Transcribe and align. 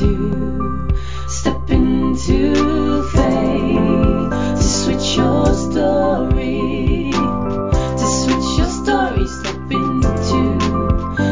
into, 0.00 0.96
step 1.28 1.70
into 1.70 3.02
faith 3.10 4.30
to 4.56 4.62
switch 4.62 5.16
your 5.16 5.54
story, 5.54 7.10
to 7.12 8.06
switch 8.06 8.58
your 8.58 8.68
story, 8.68 9.26
step 9.26 9.70
into, 9.70 10.58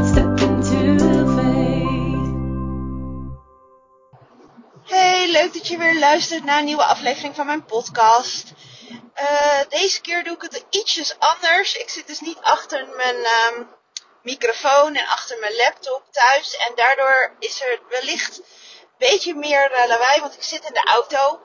step. 0.07 0.27
Hey, 4.85 5.33
leuk 5.33 5.53
dat 5.55 5.69
je 5.69 5.79
weer 5.79 5.99
luistert 5.99 6.45
naar 6.45 6.59
een 6.59 6.65
nieuwe 6.65 6.85
aflevering 6.85 7.35
van 7.35 7.47
mijn 7.47 7.65
podcast. 7.65 8.53
Eh, 9.15 9.61
deze 9.69 10.01
keer 10.01 10.25
doe 10.25 10.35
ik 10.35 10.43
het 10.43 10.67
ietsjes 10.71 11.19
anders. 11.19 11.77
Ik 11.77 11.89
zit 11.89 12.07
dus 12.07 12.21
niet 12.21 12.39
achter 12.41 12.87
mijn 12.97 13.17
ehm, 13.17 13.63
microfoon 14.27 14.95
en 14.95 15.07
achter 15.07 15.39
mijn 15.39 15.57
laptop 15.57 16.03
thuis. 16.11 16.57
En 16.57 16.73
daardoor 16.75 17.37
is 17.39 17.61
er 17.61 17.81
wellicht 17.89 18.39
een 18.39 19.09
beetje 19.09 19.35
meer 19.35 19.73
eh, 19.73 19.89
lawaai, 19.89 20.21
want 20.21 20.35
ik 20.35 20.43
zit 20.43 20.65
in 20.65 20.73
de 20.73 20.85
auto. 20.85 21.41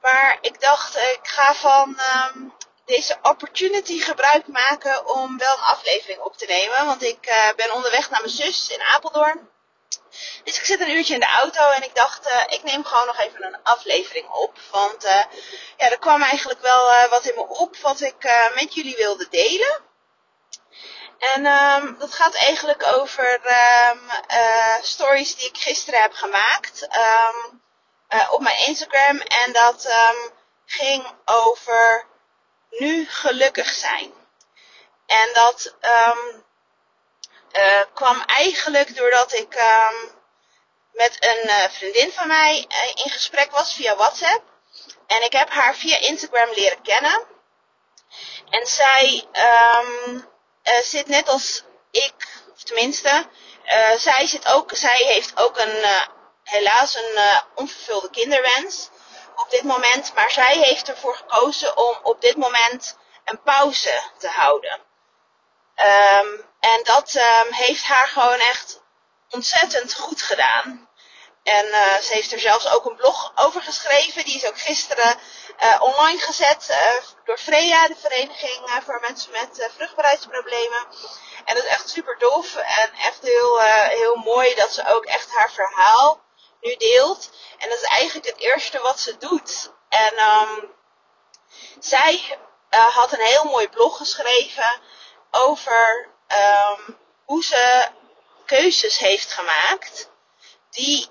Maar 0.00 0.38
ik 0.40 0.60
dacht, 0.60 0.96
ik 0.96 1.20
ga 1.22 1.54
van 1.54 1.98
ehm, 1.98 2.38
deze 2.84 3.18
opportunity 3.22 4.00
gebruik 4.00 4.46
maken 4.46 5.06
om 5.06 5.38
wel 5.38 5.56
een 5.56 5.62
aflevering 5.62 6.20
op 6.20 6.36
te 6.36 6.46
nemen. 6.46 6.86
Want 6.86 7.02
ik 7.02 7.26
eh, 7.26 7.48
ben 7.56 7.72
onderweg 7.72 8.10
naar 8.10 8.20
mijn 8.20 8.32
zus 8.32 8.68
in 8.68 8.82
Apeldoorn. 8.82 9.50
Dus 10.44 10.58
ik 10.58 10.64
zit 10.64 10.80
een 10.80 10.90
uurtje 10.90 11.14
in 11.14 11.20
de 11.20 11.26
auto 11.26 11.68
en 11.68 11.82
ik 11.82 11.94
dacht, 11.94 12.26
eh, 12.26 12.42
ik 12.46 12.62
neem 12.62 12.84
gewoon 12.84 13.06
nog 13.06 13.18
even 13.18 13.44
een 13.44 13.62
aflevering 13.62 14.28
op. 14.28 14.58
Want 14.70 15.02
ja, 15.76 15.90
er 15.90 15.98
kwam 15.98 16.22
eigenlijk 16.22 16.60
wel 16.60 17.08
wat 17.08 17.24
in 17.24 17.34
me 17.34 17.46
op 17.48 17.76
wat 17.76 18.00
ik 18.00 18.50
met 18.54 18.74
jullie 18.74 18.96
wilde 18.96 19.26
delen. 19.30 19.90
En 21.22 21.46
ehm, 21.46 21.98
dat 21.98 22.14
gaat 22.14 22.34
eigenlijk 22.34 22.86
over 22.86 23.40
ehm, 23.42 23.98
eh, 24.26 24.76
stories 24.80 25.36
die 25.36 25.48
ik 25.48 25.56
gisteren 25.56 26.00
heb 26.00 26.12
gemaakt 26.12 26.86
eh, 26.88 28.28
op 28.30 28.40
mijn 28.40 28.66
Instagram. 28.66 29.18
En 29.18 29.52
dat 29.52 29.88
ging 30.66 31.06
over 31.24 32.06
nu 32.70 33.06
gelukkig 33.08 33.74
zijn. 33.74 34.12
En 35.06 35.30
dat 35.32 35.74
eh, 35.80 36.16
kwam 37.94 38.22
eigenlijk 38.26 38.96
doordat 38.96 39.32
ik 39.32 39.62
met 40.92 41.16
een 41.20 41.70
vriendin 41.70 42.12
van 42.12 42.28
mij 42.28 42.66
in 42.94 43.10
gesprek 43.10 43.50
was 43.50 43.74
via 43.74 43.96
WhatsApp. 43.96 44.42
En 45.06 45.22
ik 45.22 45.32
heb 45.32 45.50
haar 45.50 45.74
via 45.74 45.98
Instagram 45.98 46.48
leren 46.54 46.82
kennen. 46.82 47.26
En 48.50 48.66
zij 48.66 49.26
eh, 49.32 49.78
zit 50.82 51.06
net 51.06 51.28
als 51.28 51.64
ik, 51.90 52.14
of 52.54 52.62
tenminste, 52.62 53.26
eh, 53.64 53.90
zij, 53.96 54.26
zit 54.26 54.48
ook, 54.48 54.70
zij 54.74 54.96
heeft 54.96 55.40
ook 55.40 55.58
een, 55.58 55.82
eh, 55.82 56.06
helaas 56.42 56.94
een 56.94 57.16
eh, 57.16 57.40
onvervulde 57.54 58.10
kinderwens 58.10 58.88
op 59.36 59.50
dit 59.50 59.62
moment. 59.62 60.14
Maar 60.14 60.30
zij 60.30 60.58
heeft 60.58 60.88
ervoor 60.88 61.16
gekozen 61.16 61.76
om 61.76 61.98
op 62.02 62.20
dit 62.20 62.36
moment 62.36 62.96
een 63.24 63.42
pauze 63.42 64.02
te 64.18 64.28
houden. 64.28 64.80
Ehm, 65.74 66.26
en 66.60 66.80
dat 66.82 67.14
ehm, 67.14 67.52
heeft 67.52 67.84
haar 67.84 68.08
gewoon 68.08 68.38
echt 68.38 68.80
ontzettend 69.30 69.94
goed 69.94 70.22
gedaan. 70.22 70.88
En 71.42 71.72
eh, 71.72 71.96
ze 71.96 72.12
heeft 72.12 72.32
er 72.32 72.40
zelfs 72.40 72.68
ook 72.68 72.84
een 72.84 72.96
blog 72.96 73.32
over 73.34 73.62
geschreven. 73.62 74.24
Die 74.24 74.36
is 74.36 74.46
ook 74.46 74.58
gisteren 74.58 75.18
eh, 75.56 75.82
online 75.82 76.18
gezet 76.18 76.68
eh, 76.68 76.94
door 77.24 77.38
Freya, 77.38 77.86
de 77.86 77.96
vereniging 77.96 78.82
voor 78.84 78.98
mensen 79.00 79.32
met 79.32 79.70
vruchtbaarheidsproblemen. 79.76 80.86
En 81.44 81.54
dat 81.54 81.64
is 81.64 81.70
echt 81.70 81.88
super 81.88 82.18
tof 82.18 82.54
en 82.54 82.92
echt 82.92 83.22
heel, 83.22 83.60
heel 83.88 84.16
mooi 84.16 84.54
dat 84.54 84.72
ze 84.72 84.94
ook 84.94 85.04
echt 85.04 85.30
haar 85.30 85.50
verhaal 85.50 86.20
nu 86.60 86.76
deelt. 86.76 87.30
En 87.58 87.68
dat 87.68 87.78
is 87.78 87.88
eigenlijk 87.88 88.26
het 88.26 88.38
eerste 88.38 88.78
wat 88.80 89.00
ze 89.00 89.16
doet. 89.18 89.72
En 89.88 90.16
ehm, 90.16 90.64
zij 91.78 92.38
had 92.70 93.12
een 93.12 93.24
heel 93.24 93.44
mooi 93.44 93.68
blog 93.68 93.96
geschreven 93.96 94.80
over 95.30 96.08
ehm, 96.26 96.80
hoe 97.24 97.44
ze 97.44 97.88
keuzes 98.46 98.98
heeft 98.98 99.32
gemaakt 99.32 100.10
die 100.70 101.10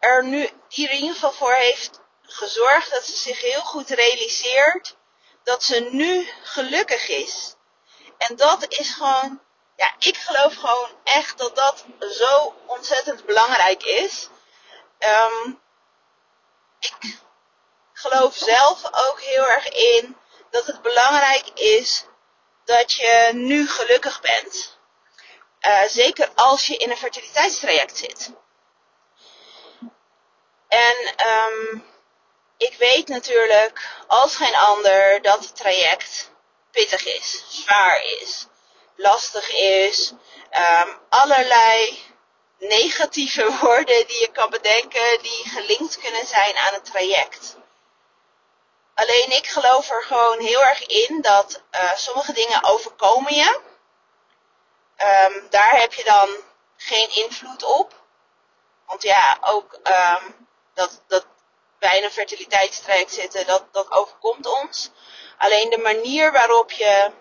er 0.00 0.24
nu, 0.24 0.48
die 0.68 0.88
in 0.88 1.02
ieder 1.02 1.32
voor 1.32 1.52
heeft 1.52 2.00
gezorgd 2.22 2.90
dat 2.90 3.04
ze 3.04 3.16
zich 3.16 3.40
heel 3.40 3.60
goed 3.60 3.88
realiseert 3.88 4.96
dat 5.42 5.62
ze 5.62 5.88
nu 5.90 6.28
gelukkig 6.42 7.08
is. 7.08 7.54
En 8.18 8.36
dat 8.36 8.66
is 8.68 8.90
gewoon, 8.92 9.40
ja, 9.76 9.94
ik 9.98 10.16
geloof 10.16 10.54
gewoon 10.54 10.90
echt 11.04 11.38
dat 11.38 11.56
dat 11.56 11.84
zo 12.10 12.54
ontzettend 12.66 13.24
belangrijk 13.24 13.82
is. 13.82 14.28
Ehm, 14.98 15.52
ik 16.78 17.18
geloof 17.92 18.36
zelf 18.36 18.84
ook 18.84 19.20
heel 19.20 19.48
erg 19.48 19.68
in 19.68 20.16
dat 20.50 20.66
het 20.66 20.82
belangrijk 20.82 21.48
is 21.54 22.04
dat 22.64 22.92
je 22.92 23.30
nu 23.32 23.68
gelukkig 23.68 24.20
bent. 24.20 24.78
Eh, 25.60 25.82
zeker 25.86 26.30
als 26.34 26.66
je 26.66 26.76
in 26.76 26.90
een 26.90 26.96
fertiliteitstraject 26.96 27.96
zit. 27.96 28.30
En 30.70 31.14
ehm, 31.16 31.78
ik 32.56 32.74
weet 32.78 33.08
natuurlijk 33.08 33.88
als 34.06 34.36
geen 34.36 34.54
ander 34.54 35.22
dat 35.22 35.44
het 35.44 35.56
traject 35.56 36.30
pittig 36.70 37.04
is, 37.04 37.44
zwaar 37.48 38.02
is, 38.04 38.46
lastig 38.94 39.52
is. 39.52 40.12
ehm, 40.50 40.88
allerlei 41.08 42.02
negatieve 42.58 43.52
woorden 43.60 44.06
die 44.06 44.20
je 44.20 44.30
kan 44.32 44.50
bedenken 44.50 45.22
die 45.22 45.48
gelinkt 45.48 45.98
kunnen 45.98 46.26
zijn 46.26 46.56
aan 46.56 46.74
het 46.74 46.84
traject. 46.84 47.56
Alleen 48.94 49.30
ik 49.30 49.46
geloof 49.46 49.90
er 49.90 50.02
gewoon 50.02 50.40
heel 50.40 50.62
erg 50.62 50.86
in 50.86 51.20
dat 51.20 51.62
eh, 51.70 51.94
sommige 51.96 52.32
dingen 52.32 52.64
overkomen 52.64 53.34
je. 53.34 53.60
Ehm, 54.96 55.32
daar 55.50 55.80
heb 55.80 55.92
je 55.92 56.04
dan 56.04 56.28
geen 56.76 57.14
invloed 57.14 57.62
op. 57.62 57.94
Want 58.86 59.02
ja, 59.02 59.38
ook 59.40 59.78
ehm, 59.82 60.24
dat, 60.80 61.02
dat 61.06 61.26
wij 61.78 61.98
in 61.98 62.04
een 62.04 62.10
fertiliteitstraject 62.10 63.12
zitten, 63.12 63.46
dat, 63.46 63.72
dat 63.72 63.90
overkomt 63.90 64.46
ons. 64.46 64.90
Alleen 65.38 65.70
de 65.70 65.78
manier 65.78 66.32
waarop 66.32 66.70
je 66.70 67.12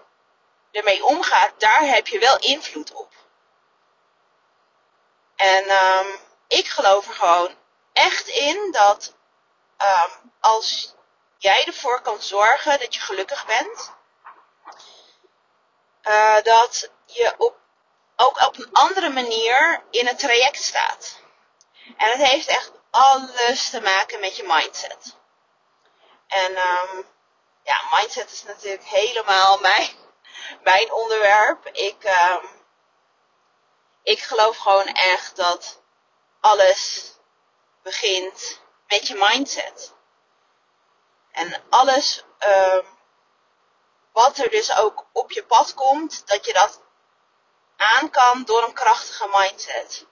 ermee 0.72 1.06
omgaat, 1.06 1.60
daar 1.60 1.82
heb 1.82 2.08
je 2.08 2.20
wel 2.20 2.38
invloed 2.38 2.94
op. 2.94 3.14
En 5.36 5.64
ehm, 5.68 6.08
ik 6.48 6.68
geloof 6.68 7.08
er 7.08 7.14
gewoon 7.14 7.56
echt 7.94 8.28
in 8.28 8.72
dat 8.72 9.14
ehm, 9.78 10.10
als 10.40 10.96
jij 11.38 11.66
ervoor 11.66 12.02
kan 12.02 12.22
zorgen 12.22 12.80
dat 12.80 12.94
je 12.94 13.02
gelukkig 13.02 13.46
bent, 13.46 13.94
eh, 16.02 16.42
dat 16.44 16.90
je 17.06 17.34
op, 17.38 17.56
ook 18.16 18.48
op 18.48 18.58
een 18.58 18.72
andere 18.72 19.10
manier 19.10 19.84
in 19.92 20.08
het 20.08 20.20
traject 20.20 20.64
staat. 20.64 21.20
En 21.98 22.10
het 22.10 22.28
heeft 22.28 22.48
echt 22.48 22.79
alles 22.90 23.70
te 23.70 23.82
maken 23.82 24.20
met 24.20 24.36
je 24.36 24.44
mindset. 24.48 25.16
En 26.28 26.56
ehm, 26.56 27.02
ja, 27.64 27.82
mindset 27.92 28.32
is 28.32 28.44
natuurlijk 28.44 28.84
helemaal 28.84 29.60
mijn, 29.70 29.90
mijn 30.64 30.92
onderwerp. 30.92 31.66
Ik, 31.66 32.04
ehm, 32.04 32.46
ik 34.04 34.20
geloof 34.20 34.58
gewoon 34.58 34.88
echt 34.88 35.36
dat 35.36 35.82
alles 36.40 37.14
begint 37.82 38.60
met 38.88 39.08
je 39.08 39.16
mindset. 39.16 39.94
En 41.32 41.64
alles 41.70 42.24
ehm, 42.38 42.86
wat 44.12 44.38
er 44.38 44.50
dus 44.50 44.78
ook 44.78 45.06
op 45.12 45.32
je 45.32 45.44
pad 45.46 45.74
komt, 45.74 46.28
dat 46.28 46.46
je 46.46 46.54
dat 46.54 46.82
aan 47.78 48.10
kan 48.10 48.44
door 48.44 48.64
een 48.64 48.74
krachtige 48.74 49.28
mindset. 49.32 50.06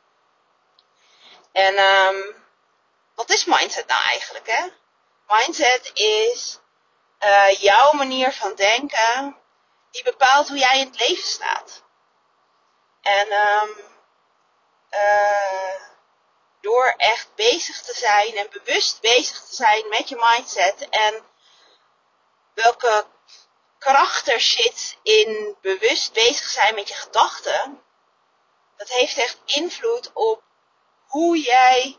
En 1.51 1.75
ehm, 1.75 2.15
wat 3.17 3.29
is 3.29 3.45
mindset 3.45 3.87
nou 3.87 4.03
eigenlijk? 4.03 4.47
Hè? 4.47 4.67
Mindset 5.27 5.91
is 5.93 6.59
eh, 7.17 7.61
jouw 7.61 7.91
manier 7.91 8.31
van 8.31 8.55
denken 8.55 9.37
die 9.91 10.03
bepaalt 10.03 10.47
hoe 10.47 10.57
jij 10.57 10.79
in 10.79 10.87
het 10.87 10.99
leven 10.99 11.23
staat. 11.23 11.83
En 13.01 13.29
ehm, 13.29 13.69
eh, 14.89 15.81
door 16.61 16.93
echt 16.97 17.35
bezig 17.35 17.81
te 17.81 17.93
zijn 17.93 18.35
en 18.35 18.49
bewust 18.49 19.01
bezig 19.01 19.41
te 19.41 19.55
zijn 19.55 19.89
met 19.89 20.09
je 20.09 20.15
mindset 20.15 20.89
en 20.89 21.23
welke 22.53 23.05
kracht 23.77 24.27
er 24.27 24.41
zit 24.41 24.97
in 25.03 25.57
bewust 25.61 26.13
bezig 26.13 26.49
zijn 26.49 26.75
met 26.75 26.87
je 26.87 26.93
gedachten, 26.93 27.81
dat 28.75 28.89
heeft 28.89 29.17
echt 29.17 29.37
invloed 29.45 30.11
op 30.13 30.43
hoe 31.05 31.41
jij 31.41 31.97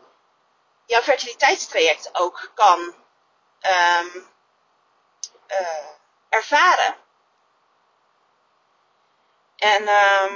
jouw 0.89 1.01
fertiliteitstraject 1.01 2.09
ook 2.13 2.51
kan 2.55 2.95
ehm, 3.59 4.07
eh, 5.47 5.87
ervaren. 6.29 6.95
En 9.57 9.87
ehm, 9.87 10.33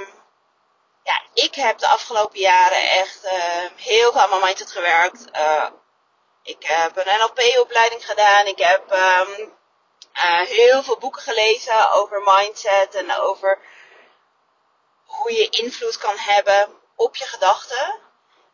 ja, 1.02 1.22
ik 1.32 1.54
heb 1.54 1.78
de 1.78 1.86
afgelopen 1.86 2.38
jaren 2.38 2.90
echt 2.90 3.24
uh, 3.24 3.32
heel 3.76 4.12
veel 4.12 4.20
aan 4.20 4.28
mijn 4.28 4.40
mindset 4.44 4.72
gewerkt. 4.72 5.24
Uh, 5.32 5.66
ik 6.42 6.66
heb 6.66 6.96
een 6.96 7.18
NLP-opleiding 7.18 8.06
gedaan. 8.06 8.46
Ik 8.46 8.58
heb 8.58 8.92
uh, 8.92 10.40
heel 10.40 10.82
veel 10.82 10.98
boeken 10.98 11.22
gelezen 11.22 11.90
over 11.90 12.22
mindset 12.24 12.94
en 12.94 13.16
over 13.16 13.58
hoe 15.04 15.32
je 15.32 15.48
invloed 15.48 15.98
kan 15.98 16.16
hebben 16.16 16.80
op 16.96 17.16
je 17.16 17.24
gedachten. 17.24 18.00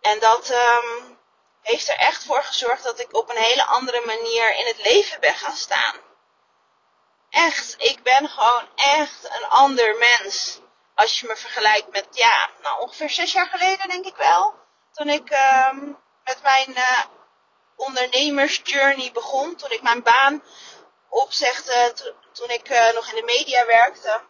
En 0.01 0.19
dat 0.19 0.53
heeft 1.63 1.89
er 1.89 1.97
echt 1.97 2.25
voor 2.25 2.43
gezorgd 2.43 2.83
dat 2.83 3.01
ik 3.01 3.17
op 3.17 3.31
een 3.31 3.43
hele 3.43 3.65
andere 3.65 4.03
manier 4.07 4.55
in 4.57 4.67
het 4.67 4.83
leven 4.83 5.21
ben 5.21 5.35
gaan 5.35 5.57
staan. 5.57 5.97
Echt, 7.31 7.75
ik 7.79 8.03
ben 8.03 8.29
gewoon 8.29 8.69
echt 8.75 9.25
een 9.25 9.49
ander 9.49 9.97
mens. 9.99 10.61
Als 10.95 11.21
je 11.21 11.27
me 11.27 11.37
vergelijkt 11.37 11.91
met, 11.91 12.07
ja, 12.11 12.51
nou 12.63 12.81
ongeveer 12.81 13.11
zes 13.11 13.33
jaar 13.33 13.47
geleden 13.47 13.89
denk 13.89 14.07
ik 14.07 14.17
wel. 14.17 14.55
Toen 14.93 15.09
ik 15.09 15.31
um, 15.31 15.99
met 16.25 16.43
mijn 16.43 16.71
uh, 16.71 17.05
ondernemersjourney 17.77 19.13
begon. 19.13 19.57
Toen 19.57 19.71
ik 19.71 19.83
mijn 19.83 20.03
baan 20.03 20.43
opzegde. 21.09 21.95
Toen 22.33 22.51
ik 22.51 22.71
uh, 22.71 22.93
nog 22.93 23.09
in 23.09 23.15
de 23.15 23.23
media 23.23 23.67
werkte. 23.67 24.21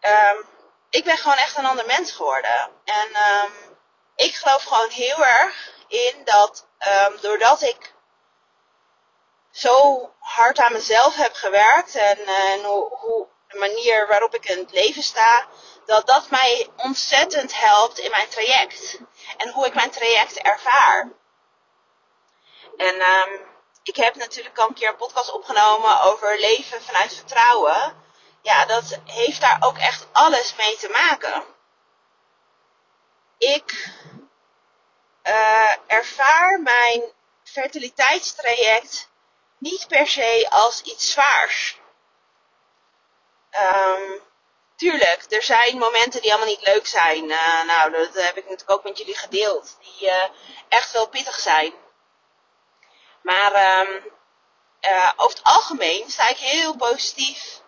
Um, 0.00 0.46
ik 0.90 1.04
ben 1.04 1.16
gewoon 1.16 1.36
echt 1.36 1.56
een 1.56 1.66
ander 1.66 1.86
mens 1.86 2.12
geworden. 2.12 2.70
En 2.84 3.08
um, 3.08 3.71
ik 4.16 4.34
geloof 4.34 4.62
gewoon 4.62 4.90
heel 4.90 5.24
erg 5.24 5.70
in 5.88 6.24
dat 6.24 6.66
um, 6.78 7.18
doordat 7.20 7.62
ik 7.62 7.92
zo 9.50 10.10
hard 10.18 10.58
aan 10.58 10.72
mezelf 10.72 11.14
heb 11.14 11.34
gewerkt 11.34 11.94
en, 11.94 12.18
en 12.26 12.62
hoe, 12.64 13.26
de 13.48 13.58
manier 13.58 14.06
waarop 14.06 14.34
ik 14.34 14.44
in 14.44 14.58
het 14.58 14.72
leven 14.72 15.02
sta, 15.02 15.46
dat 15.86 16.06
dat 16.06 16.30
mij 16.30 16.68
ontzettend 16.76 17.60
helpt 17.60 17.98
in 17.98 18.10
mijn 18.10 18.28
traject. 18.28 18.98
En 19.36 19.50
hoe 19.50 19.66
ik 19.66 19.74
mijn 19.74 19.90
traject 19.90 20.38
ervaar. 20.38 21.08
En 22.76 22.94
um, 23.00 23.40
ik 23.82 23.96
heb 23.96 24.14
natuurlijk 24.14 24.58
al 24.58 24.68
een 24.68 24.74
keer 24.74 24.88
een 24.88 24.96
podcast 24.96 25.32
opgenomen 25.32 26.00
over 26.00 26.38
leven 26.40 26.82
vanuit 26.82 27.14
vertrouwen. 27.14 28.00
Ja, 28.42 28.64
dat 28.64 28.98
heeft 29.04 29.40
daar 29.40 29.56
ook 29.60 29.78
echt 29.78 30.06
alles 30.12 30.54
mee 30.56 30.76
te 30.76 30.88
maken. 30.88 31.44
Ik 33.42 33.90
uh, 35.22 35.74
ervaar 35.86 36.60
mijn 36.60 37.02
fertiliteitstraject 37.44 39.08
niet 39.58 39.88
per 39.88 40.06
se 40.06 40.46
als 40.50 40.82
iets 40.82 41.12
zwaars. 41.12 41.78
Um, 43.74 44.20
tuurlijk, 44.76 45.24
er 45.28 45.42
zijn 45.42 45.78
momenten 45.78 46.22
die 46.22 46.30
allemaal 46.30 46.48
niet 46.48 46.66
leuk 46.66 46.86
zijn. 46.86 47.24
Uh, 47.24 47.64
nou, 47.64 47.90
dat 47.90 48.14
heb 48.14 48.36
ik 48.36 48.44
natuurlijk 48.44 48.70
ook 48.70 48.84
met 48.84 48.98
jullie 48.98 49.16
gedeeld. 49.16 49.78
Die 49.80 50.08
uh, 50.08 50.24
echt 50.68 50.92
wel 50.92 51.08
pittig 51.08 51.38
zijn. 51.38 51.72
Maar 53.22 53.52
uh, 54.80 55.12
over 55.16 55.36
het 55.36 55.44
algemeen 55.44 56.10
sta 56.10 56.28
ik 56.28 56.38
heel 56.38 56.76
positief 56.76 57.60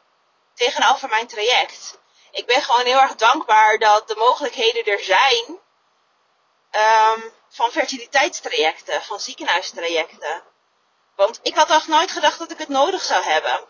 tegenover 0.55 1.09
mijn 1.09 1.27
traject. 1.27 1.99
Ik 2.31 2.47
ben 2.47 2.63
gewoon 2.63 2.85
heel 2.85 3.01
erg 3.01 3.15
dankbaar 3.15 3.79
dat 3.79 4.09
de 4.09 4.15
mogelijkheden 4.15 4.85
er 4.85 5.01
zijn 5.01 5.63
um, 6.77 7.33
van 7.49 7.71
fertiliteitstrajecten, 7.71 9.03
van 9.03 9.21
ziekenhuistrajecten. 9.21 10.43
Want 11.17 11.41
ik 11.43 11.55
had 11.55 11.71
echt 11.71 11.89
nooit 11.89 12.11
gedacht 12.11 12.39
dat 12.39 12.51
ik 12.51 12.59
het 12.59 12.69
nodig 12.69 13.03
zou 13.03 13.25
hebben. 13.25 13.61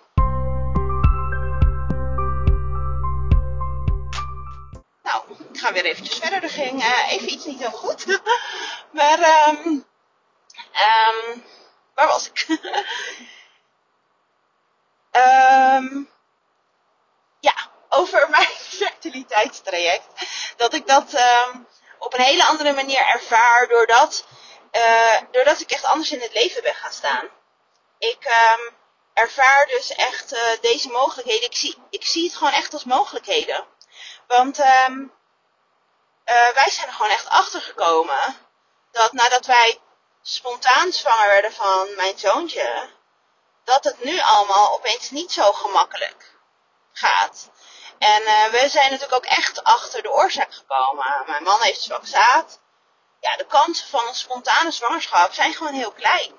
Nou, 5.03 5.25
ik 5.53 5.61
ga 5.61 5.73
weer 5.73 5.85
eventjes 5.85 6.19
verder. 6.19 6.43
Er 6.43 6.51
ging 6.51 6.83
uh, 6.83 7.13
even 7.13 7.33
iets 7.33 7.45
niet 7.45 7.59
heel 7.59 7.71
goed. 7.71 8.07
maar, 8.93 9.49
um, 9.49 9.67
um, 10.75 11.45
waar 11.95 12.07
was 12.07 12.31
ik? 12.31 12.47
um, 15.13 16.11
ja, 17.49 17.55
over 17.89 18.31
mijn 18.31 18.47
fertiliteitstraject. 18.79 20.07
Dat 20.57 20.75
ik 20.75 20.87
dat 20.87 21.13
op 22.05 22.15
een 22.15 22.21
hele 22.21 22.45
andere 22.45 22.73
manier 22.73 23.07
ervaar 23.07 23.69
doordat, 23.69 24.25
uh, 24.73 25.17
doordat 25.31 25.61
ik 25.61 25.71
echt 25.71 25.85
anders 25.85 26.11
in 26.11 26.21
het 26.21 26.33
leven 26.33 26.63
ben 26.63 26.75
gaan 26.75 26.93
staan. 26.93 27.29
Ik 27.99 28.25
um, 28.25 28.77
ervaar 29.15 29.67
dus 29.67 29.95
echt 29.95 30.33
uh, 30.33 30.41
deze 30.61 30.89
mogelijkheden. 30.89 31.45
Ik 31.45 31.57
zie, 31.57 31.77
ik 31.91 32.05
zie 32.05 32.25
het 32.25 32.37
gewoon 32.37 32.53
echt 32.53 32.73
als 32.73 32.85
mogelijkheden. 32.85 33.65
Want 34.27 34.59
um, 34.59 35.13
uh, 36.27 36.49
wij 36.49 36.71
zijn 36.71 36.87
er 36.87 36.93
gewoon 36.93 37.11
echt 37.11 37.29
achter 37.29 37.61
gekomen 37.61 38.37
dat 38.91 39.13
nadat 39.13 39.47
wij 39.47 39.79
spontaan 40.23 40.93
zwanger 40.93 41.27
werden 41.27 41.53
van 41.53 41.95
mijn 41.97 42.19
zoontje, 42.19 42.91
dat 43.65 43.85
het 43.85 44.05
nu 44.05 44.21
allemaal 44.21 44.73
opeens 44.73 45.11
niet 45.11 45.33
zo 45.33 45.53
gemakkelijk 45.53 46.34
gaat. 46.95 47.51
En 47.99 48.23
uh, 48.23 48.45
we 48.45 48.69
zijn 48.69 48.91
natuurlijk 48.91 49.15
ook 49.15 49.25
echt 49.25 49.65
achter 49.65 50.03
de 50.03 50.13
oorzaak 50.13 50.55
gekomen. 50.55 51.23
Mijn 51.27 51.43
man 51.43 51.63
heeft 51.63 51.81
zwak 51.81 52.07
zaad. 52.07 52.61
Ja, 53.21 53.37
de 53.37 53.47
kansen 53.47 53.89
van 53.89 54.07
een 54.09 54.15
spontane 54.15 54.71
zwangerschap 54.71 55.33
zijn 55.33 55.55
gewoon 55.55 55.73
heel 55.73 55.93
klein. 55.93 56.33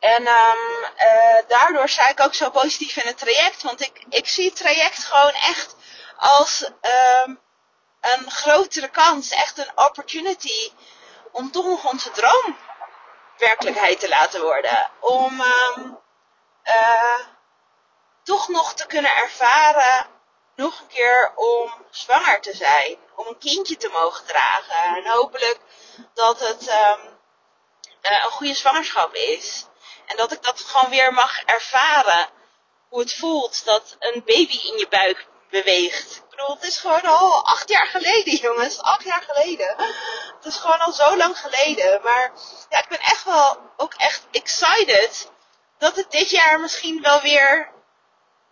En 0.00 0.26
um, 0.26 0.84
uh, 0.96 1.48
daardoor 1.48 1.88
sta 1.88 2.08
ik 2.08 2.20
ook 2.20 2.34
zo 2.34 2.50
positief 2.50 2.96
in 2.96 3.06
het 3.06 3.18
traject. 3.18 3.62
Want 3.62 3.80
ik, 3.80 4.04
ik 4.08 4.28
zie 4.28 4.44
het 4.44 4.56
traject 4.56 5.04
gewoon 5.04 5.32
echt 5.32 5.74
als 6.16 6.70
um, 7.26 7.40
een 8.00 8.30
grotere 8.30 8.88
kans. 8.88 9.30
Echt 9.30 9.58
een 9.58 9.70
opportunity 9.74 10.72
om 11.32 11.50
toch 11.50 11.84
onze 11.84 12.10
droom 12.10 12.56
werkelijkheid 13.36 14.00
te 14.00 14.08
laten 14.08 14.42
worden. 14.42 14.90
Om 15.00 15.40
um, 15.40 15.98
uh, 16.64 17.18
toch 18.22 18.48
nog 18.48 18.74
te 18.74 18.86
kunnen 18.86 19.16
ervaren 19.16 20.06
nog 20.56 20.80
een 20.80 20.86
keer 20.86 21.32
om 21.34 21.72
zwanger 21.90 22.40
te 22.40 22.56
zijn. 22.56 22.96
Om 23.16 23.26
een 23.26 23.38
kindje 23.38 23.76
te 23.76 23.88
mogen 23.88 24.26
dragen. 24.26 24.96
En 24.96 25.10
hopelijk 25.10 25.58
dat 26.14 26.40
het 26.40 26.68
um, 26.68 27.18
uh, 28.02 28.24
een 28.24 28.30
goede 28.30 28.54
zwangerschap 28.54 29.14
is. 29.14 29.66
En 30.06 30.16
dat 30.16 30.32
ik 30.32 30.42
dat 30.42 30.60
gewoon 30.60 30.90
weer 30.90 31.12
mag 31.12 31.42
ervaren. 31.42 32.28
Hoe 32.88 33.00
het 33.00 33.14
voelt 33.14 33.64
dat 33.64 33.96
een 33.98 34.22
baby 34.24 34.60
in 34.66 34.78
je 34.78 34.86
buik 34.88 35.26
beweegt. 35.50 36.16
Ik 36.16 36.30
bedoel, 36.30 36.54
het 36.54 36.64
is 36.64 36.78
gewoon 36.78 37.02
al 37.02 37.44
acht 37.44 37.68
jaar 37.68 37.86
geleden, 37.86 38.34
jongens. 38.34 38.78
Acht 38.78 39.04
jaar 39.04 39.22
geleden. 39.28 39.74
Het 40.36 40.44
is 40.44 40.56
gewoon 40.56 40.78
al 40.78 40.92
zo 40.92 41.16
lang 41.16 41.38
geleden. 41.38 42.00
Maar 42.02 42.32
ja, 42.68 42.78
ik 42.78 42.88
ben 42.88 43.00
echt 43.00 43.24
wel 43.24 43.58
ook 43.76 43.94
echt 43.94 44.26
excited 44.30 45.30
dat 45.78 45.96
het 45.96 46.10
dit 46.10 46.30
jaar 46.30 46.60
misschien 46.60 47.02
wel 47.02 47.20
weer 47.20 47.72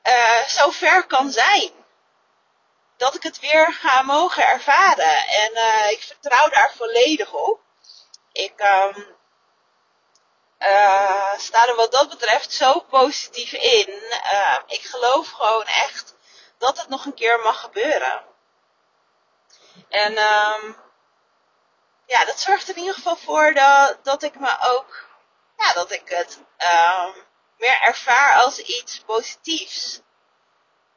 uh, 0.02 0.46
zo 0.46 0.70
ver 0.70 1.06
kan 1.06 1.30
zijn. 1.30 1.70
Dat 2.96 3.14
ik 3.14 3.22
het 3.22 3.40
weer 3.40 3.72
ga 3.72 4.02
mogen 4.02 4.46
ervaren. 4.46 5.26
En 5.26 5.50
uh, 5.54 5.90
ik 5.90 6.02
vertrouw 6.02 6.48
daar 6.48 6.72
volledig 6.76 7.32
op. 7.32 7.60
Ik 8.32 8.60
um, 8.60 9.16
uh, 10.58 11.32
sta 11.38 11.68
er 11.68 11.74
wat 11.74 11.92
dat 11.92 12.08
betreft 12.08 12.52
zo 12.52 12.80
positief 12.80 13.52
in. 13.52 13.88
Uh, 14.32 14.58
ik 14.66 14.82
geloof 14.82 15.30
gewoon 15.30 15.64
echt 15.64 16.14
dat 16.58 16.78
het 16.78 16.88
nog 16.88 17.04
een 17.04 17.14
keer 17.14 17.40
mag 17.40 17.60
gebeuren. 17.60 18.24
En 19.88 20.18
um, 20.18 20.76
ja, 22.06 22.24
dat 22.24 22.40
zorgt 22.40 22.68
er 22.68 22.74
in 22.74 22.80
ieder 22.80 22.94
geval 22.94 23.16
voor 23.16 23.54
dat, 23.54 23.98
dat 24.02 24.22
ik 24.22 24.40
me 24.40 24.56
ook, 24.60 25.08
ja, 25.56 25.72
dat 25.72 25.92
ik 25.92 26.08
het 26.08 26.38
um, 26.58 27.14
meer 27.60 27.80
ervaar 27.80 28.34
als 28.34 28.58
iets 28.58 28.98
positiefs. 29.06 30.00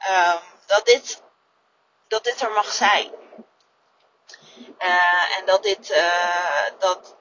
Um, 0.10 0.39
dat 0.65 0.86
dit, 0.86 1.22
dat 2.08 2.24
dit 2.24 2.41
er 2.41 2.51
mag 2.51 2.72
zijn. 2.72 3.12
Uh, 4.79 5.38
en 5.38 5.46
dat 5.46 5.63
dit, 5.63 5.89
uh, 5.89 6.65
dat, 6.79 7.15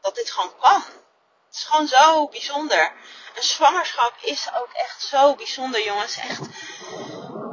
dat 0.00 0.14
dit 0.14 0.30
gewoon 0.30 0.58
kan. 0.60 0.82
Het 1.46 1.58
is 1.58 1.64
gewoon 1.64 1.86
zo 1.86 2.28
bijzonder. 2.28 2.92
Een 3.34 3.42
zwangerschap 3.42 4.12
is 4.20 4.48
ook 4.54 4.72
echt 4.72 5.02
zo 5.02 5.34
bijzonder, 5.34 5.82
jongens. 5.84 6.16
Echt. 6.16 6.40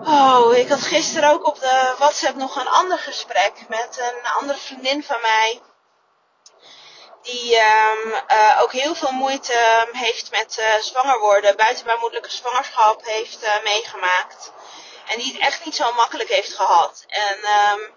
Oh, 0.03 0.55
ik 0.55 0.69
had 0.69 0.81
gisteren 0.81 1.29
ook 1.29 1.45
op 1.45 1.59
de 1.59 1.95
WhatsApp 1.97 2.35
nog 2.35 2.55
een 2.55 2.67
ander 2.67 2.99
gesprek 2.99 3.67
met 3.67 3.97
een 3.99 4.31
andere 4.31 4.57
vriendin 4.57 5.03
van 5.03 5.21
mij. 5.21 5.61
Die 7.27 7.55
um, 7.55 8.13
uh, 8.31 8.59
ook 8.61 8.71
heel 8.71 8.95
veel 8.95 9.11
moeite 9.11 9.87
heeft 9.91 10.31
met 10.31 10.57
uh, 10.59 10.75
zwanger 10.75 11.19
worden, 11.19 11.57
buitenbaarmoedelijke 11.57 12.31
zwangerschap 12.31 13.05
heeft 13.05 13.43
uh, 13.43 13.63
meegemaakt. 13.63 14.51
En 15.07 15.19
die 15.19 15.33
het 15.33 15.41
echt 15.41 15.65
niet 15.65 15.75
zo 15.75 15.93
makkelijk 15.93 16.29
heeft 16.29 16.53
gehad. 16.53 17.03
En 17.07 17.37
um, 17.37 17.93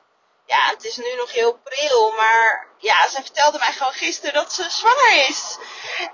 ja, 0.46 0.66
het 0.66 0.84
is 0.84 0.96
nu 0.96 1.14
nog 1.16 1.32
heel 1.32 1.58
pril, 1.64 2.12
maar 2.12 2.66
ja, 2.78 3.08
zij 3.08 3.22
vertelde 3.22 3.58
mij 3.58 3.72
gewoon 3.72 3.92
gisteren 3.92 4.34
dat 4.34 4.52
ze 4.52 4.70
zwanger 4.70 5.28
is. 5.28 5.58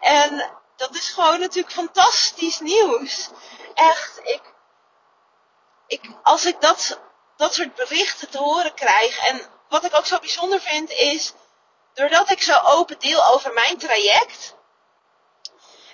En 0.00 0.50
dat 0.76 0.94
is 0.94 1.08
gewoon 1.08 1.40
natuurlijk 1.40 1.74
fantastisch 1.74 2.60
nieuws. 2.60 3.28
Echt, 3.74 4.20
ik, 4.22 4.42
ik, 5.86 6.00
als 6.22 6.44
ik 6.44 6.60
dat 6.60 7.00
dat 7.36 7.54
soort 7.54 7.74
berichten 7.74 8.30
te 8.30 8.38
horen 8.38 8.74
krijg. 8.74 9.18
En 9.18 9.42
wat 9.68 9.84
ik 9.84 9.96
ook 9.96 10.06
zo 10.06 10.18
bijzonder 10.18 10.60
vind 10.60 10.90
is, 10.90 11.32
doordat 11.96 12.30
ik 12.30 12.42
zo 12.42 12.60
open 12.64 12.98
deel 12.98 13.26
over 13.26 13.52
mijn 13.52 13.78
traject, 13.78 14.54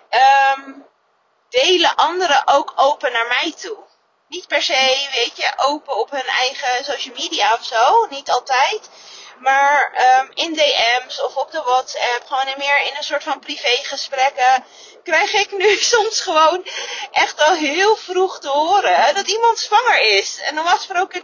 ehm, 0.08 0.72
delen 1.48 1.94
anderen 1.94 2.42
ook 2.44 2.72
open 2.76 3.12
naar 3.12 3.26
mij 3.26 3.54
toe. 3.60 3.78
Niet 4.28 4.46
per 4.46 4.62
se, 4.62 5.08
weet 5.14 5.36
je, 5.36 5.52
open 5.56 5.96
op 5.96 6.10
hun 6.10 6.26
eigen 6.26 6.84
social 6.84 7.14
media 7.14 7.54
of 7.54 7.64
zo, 7.64 8.06
niet 8.10 8.30
altijd. 8.30 8.90
Maar 9.38 9.92
um, 10.20 10.30
in 10.34 10.54
DM's 10.54 11.20
of 11.20 11.36
op 11.36 11.50
de 11.50 11.62
WhatsApp, 11.62 12.24
gewoon 12.26 12.46
in 12.46 12.58
meer 12.58 12.78
in 12.78 12.96
een 12.96 13.02
soort 13.02 13.22
van 13.22 13.38
privégesprekken, 13.38 14.64
krijg 15.02 15.32
ik 15.32 15.52
nu 15.52 15.76
soms 15.94 16.20
gewoon 16.20 16.66
echt 17.10 17.40
al 17.40 17.54
heel 17.54 17.96
vroeg 17.96 18.38
te 18.40 18.48
horen 18.48 19.14
dat 19.14 19.26
iemand 19.26 19.58
zwanger 19.58 20.00
is. 20.00 20.40
En 20.40 20.54
normaal 20.54 20.76
gesproken, 20.76 21.22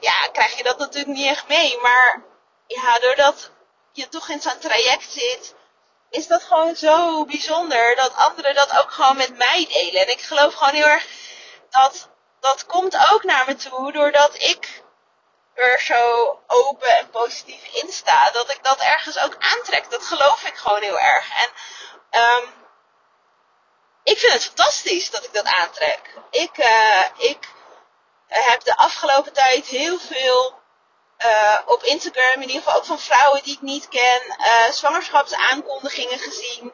ja, 0.00 0.28
krijg 0.32 0.56
je 0.56 0.62
dat 0.62 0.78
natuurlijk 0.78 1.16
niet 1.16 1.26
echt 1.26 1.48
mee. 1.48 1.78
Maar 1.80 2.24
ja, 2.66 2.98
doordat 2.98 3.50
je 3.92 4.08
toch 4.08 4.28
in 4.28 4.40
zo'n 4.40 4.58
traject 4.58 5.12
zit, 5.12 5.54
is 6.10 6.26
dat 6.26 6.42
gewoon 6.42 6.76
zo 6.76 7.24
bijzonder 7.24 7.96
dat 7.96 8.14
anderen 8.14 8.54
dat 8.54 8.78
ook 8.78 8.90
gewoon 8.90 9.16
met 9.16 9.36
mij 9.36 9.66
delen. 9.68 10.00
En 10.00 10.10
ik 10.10 10.20
geloof 10.20 10.54
gewoon 10.54 10.74
heel 10.74 10.86
erg 10.86 11.06
dat 11.70 12.08
dat 12.40 12.66
komt 12.66 12.96
ook 13.10 13.24
naar 13.24 13.44
me 13.46 13.54
toe 13.54 13.92
doordat 13.92 14.34
ik 14.34 14.82
er 15.54 15.80
zo 15.80 16.38
open 16.46 16.96
en 16.96 17.10
positief 17.10 17.82
in 17.82 17.92
sta. 17.92 18.30
Dat 18.30 18.50
ik 18.50 18.64
dat 18.64 18.80
ergens 18.80 19.18
ook 19.18 19.36
aantrek. 19.38 19.90
Dat 19.90 20.02
geloof 20.02 20.44
ik 20.44 20.56
gewoon 20.56 20.82
heel 20.82 20.98
erg. 20.98 21.26
En 21.30 21.50
um, 22.20 22.52
ik 24.02 24.18
vind 24.18 24.32
het 24.32 24.44
fantastisch 24.44 25.10
dat 25.10 25.24
ik 25.24 25.32
dat 25.32 25.44
aantrek. 25.44 26.00
Ik, 26.30 26.58
uh, 26.58 27.04
ik 27.16 27.48
heb 28.26 28.64
de 28.64 28.76
afgelopen 28.76 29.32
tijd 29.32 29.66
heel 29.66 29.98
veel 29.98 30.59
uh, 31.24 31.58
op 31.66 31.82
Instagram, 31.82 32.42
in 32.42 32.48
ieder 32.48 32.62
geval 32.62 32.74
ook 32.74 32.84
van 32.84 32.98
vrouwen 32.98 33.42
die 33.42 33.54
ik 33.54 33.62
niet 33.62 33.88
ken, 33.88 34.22
uh, 34.38 34.70
zwangerschapsaankondigingen 34.70 36.18
gezien. 36.18 36.72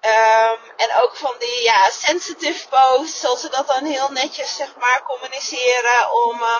Um, 0.00 0.60
en 0.76 1.02
ook 1.02 1.16
van 1.16 1.34
die 1.38 1.62
ja, 1.62 1.90
sensitive 1.90 2.68
posts, 2.68 3.20
zoals 3.20 3.40
ze 3.40 3.48
dat 3.48 3.66
dan 3.66 3.84
heel 3.84 4.08
netjes 4.08 4.56
zeg 4.56 4.76
maar 4.76 5.02
communiceren 5.02 6.12
om 6.12 6.40
uh, 6.40 6.56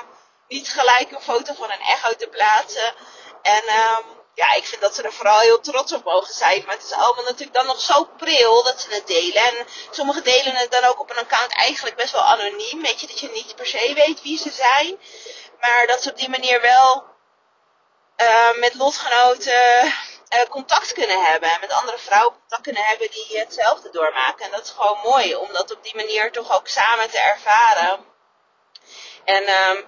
niet 0.49 0.69
gelijk 0.69 1.11
een 1.11 1.23
foto 1.23 1.55
van 1.55 1.71
een 1.71 1.81
echo 1.81 2.15
te 2.15 2.27
plaatsen. 2.27 2.95
En 3.43 3.63
um, 3.63 4.05
ja, 4.35 4.53
ik 4.53 4.67
vind 4.67 4.81
dat 4.81 4.95
ze 4.95 5.03
er 5.03 5.13
vooral 5.13 5.39
heel 5.39 5.61
trots 5.61 5.93
op 5.93 6.05
mogen 6.05 6.35
zijn. 6.35 6.63
Maar 6.67 6.75
het 6.75 6.85
is 6.85 6.93
allemaal 6.93 7.25
natuurlijk 7.25 7.55
dan 7.55 7.67
nog 7.67 7.81
zo 7.81 8.09
pril 8.17 8.63
dat 8.63 8.81
ze 8.81 8.95
het 8.95 9.07
delen. 9.07 9.43
En 9.43 9.67
sommigen 9.91 10.25
delen 10.25 10.55
het 10.55 10.71
dan 10.71 10.85
ook 10.85 11.01
op 11.01 11.11
een 11.11 11.17
account 11.17 11.53
eigenlijk 11.53 11.97
best 11.97 12.13
wel 12.13 12.23
anoniem. 12.23 12.83
Weet 12.83 13.01
je, 13.01 13.07
dat 13.07 13.21
je 13.21 13.31
niet 13.31 13.57
per 13.57 13.67
se 13.67 13.93
weet 13.95 14.23
wie 14.23 14.39
ze 14.39 14.51
zijn. 14.51 14.99
Maar 15.61 15.87
dat 15.87 16.03
ze 16.03 16.11
op 16.11 16.17
die 16.17 16.29
manier 16.29 16.61
wel 16.61 17.05
uh, 18.17 18.59
met 18.59 18.75
lotgenoten 18.75 19.85
uh, 19.85 20.49
contact 20.49 20.93
kunnen 20.93 21.25
hebben. 21.25 21.51
En 21.51 21.61
met 21.61 21.73
andere 21.73 21.99
vrouwen 21.99 22.35
contact 22.39 22.63
kunnen 22.63 22.85
hebben 22.85 23.11
die 23.11 23.39
hetzelfde 23.39 23.91
doormaken. 23.91 24.45
En 24.45 24.51
dat 24.51 24.65
is 24.65 24.71
gewoon 24.71 24.99
mooi 25.03 25.35
om 25.35 25.53
dat 25.53 25.73
op 25.73 25.83
die 25.83 25.97
manier 25.97 26.33
toch 26.33 26.57
ook 26.57 26.69
samen 26.69 27.11
te 27.11 27.19
ervaren. 27.19 28.05
En 29.25 29.43
um, 29.43 29.87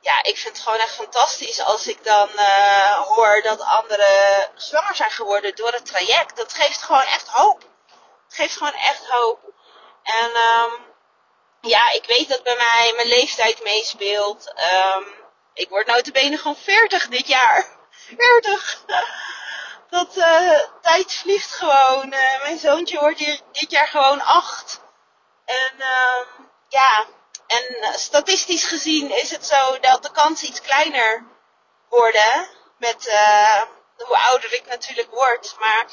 ja, 0.00 0.22
ik 0.22 0.38
vind 0.38 0.56
het 0.56 0.64
gewoon 0.64 0.78
echt 0.78 0.94
fantastisch 0.94 1.60
als 1.60 1.86
ik 1.86 2.04
dan 2.04 2.28
uh, 2.36 3.00
hoor 3.00 3.42
dat 3.42 3.60
anderen 3.60 4.50
zwanger 4.54 4.94
zijn 4.94 5.10
geworden 5.10 5.54
door 5.54 5.72
het 5.72 5.86
traject. 5.86 6.36
Dat 6.36 6.54
geeft 6.54 6.82
gewoon 6.82 7.02
echt 7.06 7.28
hoop. 7.28 7.62
Het 8.26 8.34
geeft 8.34 8.56
gewoon 8.56 8.74
echt 8.74 9.06
hoop. 9.06 9.40
En 10.02 10.30
um, 10.36 10.93
ja, 11.64 11.90
ik 11.90 12.04
weet 12.06 12.28
dat 12.28 12.42
bij 12.42 12.56
mij 12.56 12.92
mijn 12.96 13.08
leeftijd 13.08 13.62
meespeelt. 13.62 14.52
Um, 14.96 15.04
ik 15.54 15.68
word 15.68 15.86
notabene 15.86 16.36
gewoon 16.36 16.56
40 16.56 17.08
dit 17.08 17.26
jaar. 17.26 17.66
40! 18.18 18.78
Dat 19.90 20.16
uh, 20.16 20.60
tijd 20.82 21.14
vliegt 21.14 21.52
gewoon. 21.52 22.12
Uh, 22.12 22.42
mijn 22.42 22.58
zoontje 22.58 22.98
wordt 22.98 23.18
dit 23.52 23.70
jaar 23.70 23.86
gewoon 23.86 24.22
8. 24.22 24.80
En 25.44 25.72
um, 25.74 26.48
ja, 26.68 27.06
en 27.46 27.94
statistisch 27.94 28.64
gezien 28.64 29.10
is 29.10 29.30
het 29.30 29.46
zo 29.46 29.78
dat 29.80 30.02
de 30.02 30.10
kansen 30.10 30.48
iets 30.48 30.60
kleiner 30.60 31.24
worden. 31.88 32.48
Met 32.78 33.12
hoe 33.96 34.18
ouder 34.18 34.52
ik 34.52 34.66
natuurlijk 34.66 35.10
word. 35.10 35.56
Maar 35.58 35.86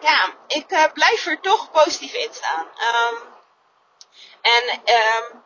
ja, 0.00 0.34
ik 0.46 0.90
blijf 0.92 1.26
er 1.26 1.40
toch 1.40 1.70
positief 1.70 2.12
in 2.12 2.34
staan. 2.34 2.66
Um, 2.66 3.35
en 4.46 4.94
um, 4.94 5.44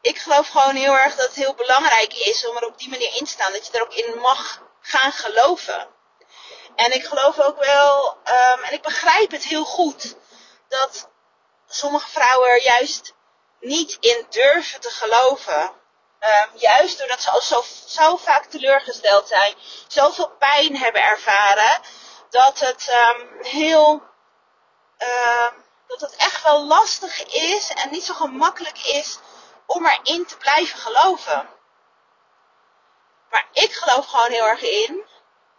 ik 0.00 0.18
geloof 0.18 0.48
gewoon 0.48 0.74
heel 0.74 0.96
erg 0.96 1.14
dat 1.14 1.26
het 1.26 1.34
heel 1.34 1.54
belangrijk 1.54 2.14
is 2.14 2.46
om 2.46 2.56
er 2.56 2.66
op 2.66 2.78
die 2.78 2.88
manier 2.88 3.14
in 3.14 3.24
te 3.24 3.30
staan. 3.30 3.52
Dat 3.52 3.66
je 3.66 3.72
er 3.72 3.82
ook 3.82 3.94
in 3.94 4.18
mag 4.18 4.62
gaan 4.80 5.12
geloven. 5.12 5.88
En 6.76 6.92
ik 6.92 7.04
geloof 7.04 7.40
ook 7.40 7.64
wel, 7.64 8.18
um, 8.24 8.62
en 8.64 8.72
ik 8.72 8.82
begrijp 8.82 9.30
het 9.30 9.44
heel 9.44 9.64
goed, 9.64 10.16
dat 10.68 11.08
sommige 11.68 12.08
vrouwen 12.08 12.48
er 12.48 12.62
juist 12.62 13.14
niet 13.60 13.96
in 14.00 14.26
durven 14.30 14.80
te 14.80 14.90
geloven. 14.90 15.72
Um, 16.20 16.50
juist 16.54 16.98
doordat 16.98 17.22
ze 17.22 17.30
al 17.30 17.64
zo, 17.86 18.16
vaak 18.16 18.44
teleurgesteld 18.44 19.28
zijn, 19.28 19.54
zoveel 19.88 20.28
pijn 20.28 20.76
hebben 20.76 21.02
ervaren, 21.02 21.80
dat 22.30 22.58
het 22.58 22.88
um, 22.88 23.42
heel, 23.42 24.02
uh, 24.98 25.48
dat 25.86 26.00
het 26.00 26.16
echt 26.16 26.42
wel 26.42 26.66
lastig 26.66 27.24
is 27.24 27.70
en 27.70 27.90
niet 27.90 28.04
zo 28.04 28.14
gemakkelijk 28.14 28.84
is 28.84 29.18
om 29.66 29.86
erin 29.86 30.26
te 30.26 30.36
blijven 30.36 30.78
geloven. 30.78 31.48
Maar 33.30 33.46
ik 33.52 33.72
geloof 33.72 34.06
gewoon 34.06 34.30
heel 34.30 34.46
erg 34.46 34.62
in 34.62 35.04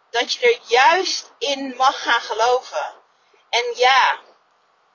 dat 0.09 0.33
je 0.33 0.39
er 0.39 0.59
juist 0.61 1.31
in 1.37 1.75
mag 1.77 2.01
gaan 2.01 2.21
geloven. 2.21 2.93
En 3.49 3.63
ja, 3.75 4.19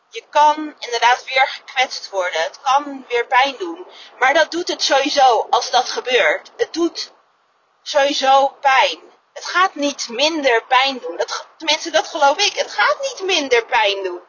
je 0.09 0.25
kan 0.31 0.75
inderdaad 0.79 1.25
weer 1.25 1.49
gekwetst 1.49 2.11
worden. 2.11 2.43
Het 2.43 2.61
kan 2.61 3.05
weer 3.09 3.27
pijn 3.27 3.57
doen. 3.59 3.87
Maar 4.19 4.35
dat 4.35 4.51
doet 4.51 4.69
het 4.69 4.83
sowieso 4.83 5.47
als 5.51 5.71
dat 5.71 5.89
gebeurt. 5.89 6.51
Het 6.57 6.73
doet 6.73 7.12
sowieso 7.83 8.49
pijn. 8.49 9.01
Het 9.33 9.45
gaat 9.45 9.75
niet 9.75 10.09
minder 10.09 10.65
pijn 10.65 10.99
doen. 10.99 11.17
Dat, 11.17 11.47
tenminste, 11.57 11.91
dat 11.91 12.07
geloof 12.07 12.37
ik. 12.37 12.57
Het 12.57 12.73
gaat 12.73 12.97
niet 13.01 13.23
minder 13.23 13.67
pijn 13.67 14.03
doen. 14.03 14.21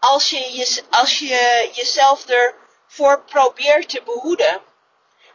Als 0.00 0.30
je, 0.30 0.52
je, 0.52 0.84
als 0.90 1.18
je 1.18 1.70
jezelf 1.72 2.26
ervoor 2.26 3.22
probeert 3.22 3.88
te 3.88 4.02
behoeden. 4.02 4.62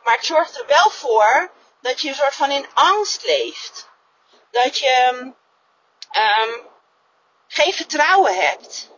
Maar 0.03 0.15
het 0.15 0.25
zorgt 0.25 0.59
er 0.59 0.65
wel 0.65 0.89
voor 0.89 1.51
dat 1.81 2.01
je 2.01 2.09
een 2.09 2.15
soort 2.15 2.35
van 2.35 2.51
in 2.51 2.67
angst 2.73 3.23
leeft. 3.23 3.89
Dat 4.51 4.77
je 4.77 5.23
um, 6.11 6.67
geen 7.47 7.73
vertrouwen 7.73 8.35
hebt. 8.35 8.89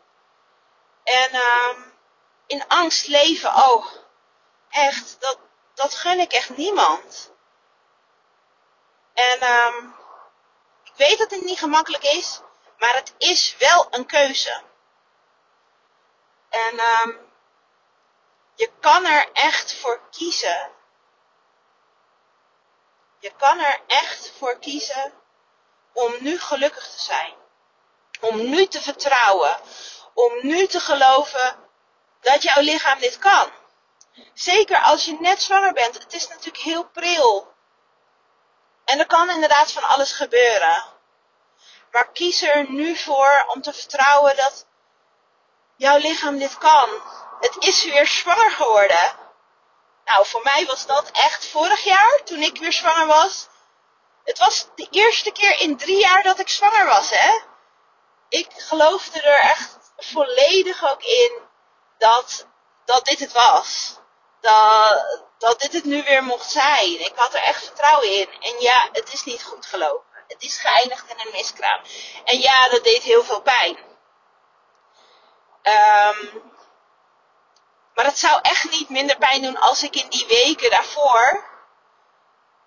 En 1.03 1.35
um, 1.35 1.93
in 2.47 2.67
angst 2.67 3.07
leven, 3.07 3.55
oh, 3.55 3.85
echt, 4.69 5.15
dat, 5.19 5.39
dat 5.73 5.93
gun 5.93 6.19
ik 6.19 6.33
echt 6.33 6.57
niemand. 6.57 7.31
En 9.13 9.43
um, 9.43 9.95
ik 10.83 10.91
weet 10.95 11.17
dat 11.17 11.31
het 11.31 11.41
niet 11.41 11.59
gemakkelijk 11.59 12.03
is, 12.03 12.41
maar 12.77 12.95
het 12.95 13.13
is 13.17 13.55
wel 13.59 13.87
een 13.89 14.05
keuze. 14.05 14.61
En 16.65 16.79
um, 16.79 17.19
je 18.55 18.71
kan 18.79 19.05
er 19.05 19.29
echt 19.33 19.73
voor 19.73 20.01
kiezen. 20.11 20.71
Je 23.19 23.31
kan 23.37 23.59
er 23.59 23.79
echt 23.87 24.31
voor 24.37 24.59
kiezen 24.59 25.13
om 25.93 26.15
nu 26.19 26.39
gelukkig 26.39 26.89
te 26.89 27.01
zijn. 27.01 27.33
Om 28.19 28.49
nu 28.49 28.67
te 28.67 28.81
vertrouwen 28.81 29.57
om 30.17 30.33
nu 30.41 30.67
te 30.67 30.79
geloven 30.79 31.55
dat 32.21 32.43
jouw 32.43 32.61
lichaam 32.61 32.99
dit 32.99 33.17
kan. 33.17 33.51
Zeker 34.33 34.81
als 34.81 35.05
je 35.05 35.17
net 35.19 35.41
zwanger 35.41 35.73
bent. 35.73 35.93
Het 35.93 36.13
is 36.13 36.27
natuurlijk 36.27 36.63
heel 36.63 36.83
pril. 36.83 37.53
En 38.85 38.99
er 38.99 39.05
kan 39.05 39.29
inderdaad 39.29 39.71
van 39.71 39.83
alles 39.83 40.11
gebeuren. 40.11 40.83
Maar 41.91 42.11
kies 42.11 42.41
er 42.41 42.69
nu 42.69 42.95
voor 42.95 43.45
om 43.47 43.61
te 43.61 43.73
vertrouwen 43.73 44.35
dat 44.35 44.66
jouw 45.77 45.97
lichaam 45.97 46.37
dit 46.37 46.57
kan. 46.57 46.89
Het 47.39 47.55
is 47.59 47.83
weer 47.83 48.07
zwanger 48.07 48.51
geworden. 48.51 49.15
Nou, 50.05 50.25
voor 50.25 50.41
mij 50.43 50.65
was 50.65 50.85
dat 50.85 51.11
echt 51.11 51.47
vorig 51.47 51.83
jaar, 51.83 52.21
toen 52.23 52.41
ik 52.41 52.57
weer 52.57 52.73
zwanger 52.73 53.07
was. 53.07 53.47
Het 54.23 54.39
was 54.39 54.67
de 54.75 54.87
eerste 54.91 55.31
keer 55.31 55.59
in 55.59 55.77
drie 55.77 55.99
jaar 55.99 56.23
dat 56.23 56.39
ik 56.39 56.49
zwanger 56.49 56.85
was, 56.85 57.09
hè. 57.09 57.39
Ik 58.29 58.47
geloofde 58.57 59.21
er 59.21 59.39
echt 59.39 59.77
volledig 59.97 60.91
ook 60.91 61.03
in 61.03 61.31
dat, 61.97 62.47
dat 62.85 63.05
dit 63.05 63.19
het 63.19 63.31
was. 63.31 63.95
Dat, 64.41 65.23
dat 65.37 65.59
dit 65.59 65.73
het 65.73 65.83
nu 65.83 66.03
weer 66.03 66.23
mocht 66.23 66.51
zijn. 66.51 66.99
Ik 66.99 67.13
had 67.15 67.33
er 67.33 67.41
echt 67.41 67.63
vertrouwen 67.63 68.11
in. 68.11 68.29
En 68.39 68.59
ja, 68.59 68.89
het 68.91 69.13
is 69.13 69.23
niet 69.23 69.43
goed 69.43 69.65
gelopen. 69.65 70.05
Het 70.27 70.43
is 70.43 70.57
geëindigd 70.57 71.09
in 71.09 71.19
een 71.19 71.31
miskraam. 71.31 71.81
En 72.23 72.39
ja, 72.39 72.69
dat 72.69 72.83
deed 72.83 73.03
heel 73.03 73.23
veel 73.23 73.41
pijn. 73.41 73.77
Um, 75.67 76.41
maar 77.93 78.05
het 78.05 78.19
zou 78.19 78.39
echt 78.41 78.71
niet 78.71 78.89
minder 78.89 79.17
pijn 79.17 79.41
doen 79.41 79.57
als 79.59 79.83
ik 79.83 79.95
in 79.95 80.09
die 80.09 80.25
weken 80.27 80.69
daarvoor 80.69 81.45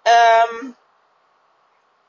ehm, 0.03 0.71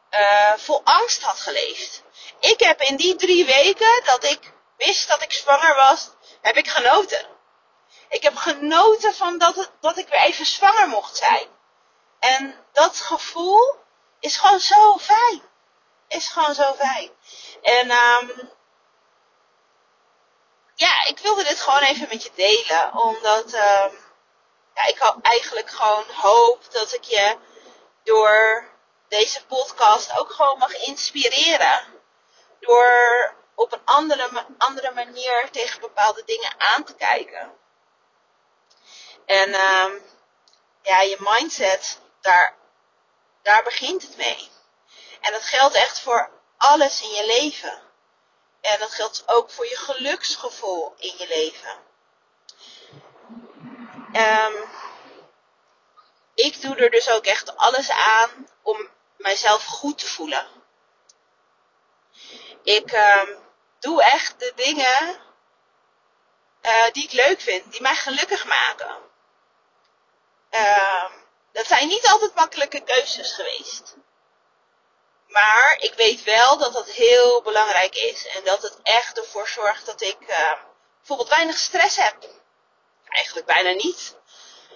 eh, 0.09 0.53
vol 0.57 0.81
angst 0.83 1.21
had 1.21 1.39
geleefd. 1.39 2.03
Ik 2.39 2.59
heb 2.59 2.81
in 2.81 2.95
die 2.95 3.15
drie 3.15 3.45
weken 3.45 4.01
dat 4.03 4.23
ik 4.23 4.53
wist 4.77 5.07
dat 5.07 5.21
ik 5.21 5.31
zwanger 5.31 5.75
was, 5.75 6.09
heb 6.41 6.55
ik 6.55 6.67
genoten. 6.67 7.25
Ik 8.09 8.23
heb 8.23 8.35
genoten 8.35 9.15
van 9.15 9.37
dat, 9.37 9.71
dat 9.79 9.97
ik 9.97 10.07
weer 10.07 10.19
even 10.19 10.45
zwanger 10.45 10.87
mocht 10.87 11.17
zijn. 11.17 11.47
En 12.19 12.55
dat 12.71 12.95
gevoel 12.95 13.75
is 14.19 14.37
gewoon 14.37 14.59
zo 14.59 14.97
fijn. 14.97 15.41
Is 16.07 16.27
gewoon 16.27 16.53
zo 16.53 16.73
fijn. 16.73 17.11
En 17.61 17.91
um, 17.91 18.49
ja, 20.81 21.05
ik 21.05 21.19
wilde 21.19 21.43
dit 21.43 21.61
gewoon 21.61 21.81
even 21.81 22.07
met 22.09 22.23
je 22.23 22.31
delen. 22.35 22.93
Omdat 22.93 23.53
um, 23.53 23.91
ja, 24.75 24.85
ik 24.87 25.13
eigenlijk 25.21 25.69
gewoon 25.69 26.05
hoop 26.13 26.71
dat 26.71 26.93
ik 26.93 27.03
je 27.03 27.37
door 28.03 28.67
deze 29.07 29.45
podcast 29.45 30.19
ook 30.19 30.31
gewoon 30.31 30.57
mag 30.57 30.73
inspireren. 30.73 31.83
Door 32.59 33.35
op 33.55 33.73
een 33.73 33.81
andere, 33.85 34.45
andere 34.57 34.91
manier 34.91 35.49
tegen 35.51 35.81
bepaalde 35.81 36.23
dingen 36.25 36.53
aan 36.57 36.83
te 36.83 36.95
kijken. 36.95 37.51
En 39.25 39.53
um, 39.53 40.01
ja, 40.81 41.01
je 41.01 41.17
mindset, 41.19 41.99
daar, 42.21 42.55
daar 43.41 43.63
begint 43.63 44.01
het 44.01 44.17
mee. 44.17 44.49
En 45.21 45.31
dat 45.31 45.43
geldt 45.43 45.75
echt 45.75 45.99
voor 45.99 46.29
alles 46.57 47.01
in 47.01 47.09
je 47.09 47.25
leven. 47.25 47.90
En 48.61 48.79
dat 48.79 48.93
geldt 48.93 49.23
ook 49.25 49.51
voor 49.51 49.67
je 49.67 49.77
geluksgevoel 49.77 50.93
in 50.97 51.13
je 51.17 51.27
leven. 51.27 51.89
Um, 54.13 54.69
ik 56.33 56.61
doe 56.61 56.75
er 56.75 56.89
dus 56.89 57.09
ook 57.09 57.25
echt 57.25 57.57
alles 57.57 57.89
aan 57.89 58.47
om 58.61 58.89
mijzelf 59.17 59.65
goed 59.65 59.97
te 59.97 60.07
voelen. 60.07 60.47
Ik 62.63 62.91
um, 62.91 63.37
doe 63.79 64.03
echt 64.03 64.39
de 64.39 64.51
dingen 64.55 65.21
uh, 66.61 66.91
die 66.91 67.03
ik 67.03 67.11
leuk 67.11 67.41
vind, 67.41 67.71
die 67.71 67.81
mij 67.81 67.95
gelukkig 67.95 68.45
maken. 68.45 68.97
Uh, 70.51 71.11
dat 71.51 71.65
zijn 71.65 71.87
niet 71.87 72.07
altijd 72.07 72.35
makkelijke 72.35 72.83
keuzes 72.83 73.33
geweest. 73.33 73.95
Maar 75.31 75.77
ik 75.79 75.93
weet 75.93 76.23
wel 76.23 76.57
dat 76.57 76.73
dat 76.73 76.89
heel 76.89 77.41
belangrijk 77.41 77.95
is. 77.95 78.27
En 78.27 78.43
dat 78.43 78.61
het 78.61 78.79
echt 78.83 79.17
ervoor 79.17 79.47
zorgt 79.47 79.85
dat 79.85 80.01
ik 80.01 80.17
uh, 80.27 80.53
bijvoorbeeld 80.97 81.29
weinig 81.29 81.57
stress 81.57 81.97
heb. 81.97 82.15
Eigenlijk 83.07 83.45
bijna 83.45 83.71
niet. 83.71 84.15